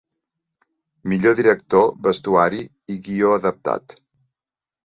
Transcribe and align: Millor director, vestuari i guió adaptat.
Millor 1.11 1.35
director, 1.41 1.93
vestuari 2.07 2.65
i 2.95 2.99
guió 3.09 3.37
adaptat. 3.41 3.97